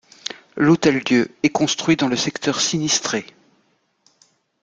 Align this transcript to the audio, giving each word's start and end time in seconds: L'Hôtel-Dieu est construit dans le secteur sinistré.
L'Hôtel-Dieu 0.57 1.29
est 1.43 1.49
construit 1.51 1.95
dans 1.95 2.07
le 2.07 2.15
secteur 2.15 2.59
sinistré. 2.59 3.23